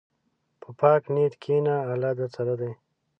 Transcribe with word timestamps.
په 0.61 0.69
پاک 0.79 1.01
نیت 1.13 1.33
کښېنه، 1.41 1.75
الله 1.93 2.11
درسره 2.19 2.53
دی. 2.59 2.71